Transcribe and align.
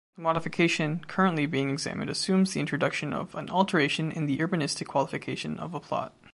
The 0.15 0.23
modification 0.23 1.03
currently 1.07 1.45
being 1.45 1.69
examined 1.69 2.09
assumes 2.09 2.53
the 2.55 2.59
introduction 2.59 3.13
of 3.13 3.35
an 3.35 3.51
alteration 3.51 4.11
in 4.11 4.25
the 4.25 4.41
urbanistic 4.41 4.87
qualification 4.87 5.59
of 5.59 5.75
a 5.75 5.79
plot. 5.79 6.15